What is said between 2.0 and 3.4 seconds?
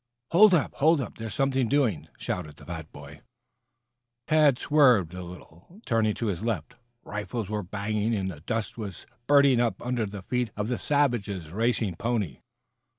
shouted the fat, boy.